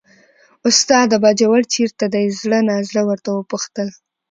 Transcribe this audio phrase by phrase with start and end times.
[0.69, 1.15] استاده!
[1.23, 3.87] باجوړ چېرته دی، زړه نازړه ورته وپوښتل.